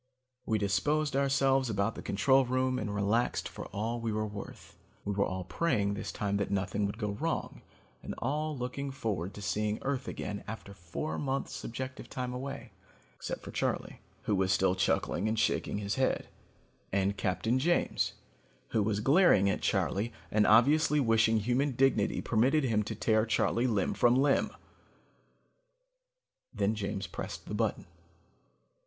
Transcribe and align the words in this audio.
We 0.47 0.57
disposed 0.57 1.15
ourselves 1.15 1.69
about 1.69 1.93
the 1.93 2.01
control 2.01 2.43
room 2.43 2.79
and 2.79 2.91
relaxed 2.95 3.47
for 3.47 3.67
all 3.67 4.01
we 4.01 4.11
were 4.11 4.25
worth. 4.25 4.75
We 5.05 5.13
were 5.13 5.27
all 5.27 5.43
praying 5.43 5.93
that 5.93 5.99
this 5.99 6.11
time 6.11 6.43
nothing 6.49 6.87
would 6.87 6.97
go 6.97 7.11
wrong, 7.11 7.61
and 8.01 8.15
all 8.17 8.57
looking 8.57 8.89
forward 8.89 9.35
to 9.35 9.43
seeing 9.43 9.77
Earth 9.83 10.07
again 10.07 10.43
after 10.47 10.73
four 10.73 11.19
months 11.19 11.53
subjective 11.53 12.09
time 12.09 12.33
away, 12.33 12.71
except 13.15 13.43
for 13.43 13.51
Charley, 13.51 14.01
who 14.23 14.35
was 14.35 14.51
still 14.51 14.73
chuckling 14.73 15.27
and 15.27 15.37
shaking 15.37 15.77
his 15.77 15.93
head, 16.01 16.27
and 16.91 17.15
Captain 17.15 17.59
James 17.59 18.13
who 18.69 18.81
was 18.81 19.01
glaring 19.01 19.51
at 19.51 19.61
Charley 19.61 20.11
and 20.31 20.47
obviously 20.47 20.99
wishing 20.99 21.37
human 21.41 21.73
dignity 21.73 22.21
permitted 22.21 22.63
him 22.63 22.81
to 22.85 22.95
tear 22.95 23.23
Charley 23.27 23.67
limb 23.67 23.93
from 23.93 24.15
limb. 24.15 24.49
Then 26.51 26.73
James 26.73 27.05
pressed 27.05 27.45
the 27.45 27.53
button. 27.53 27.85